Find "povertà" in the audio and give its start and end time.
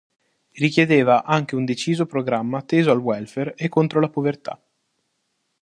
4.09-4.59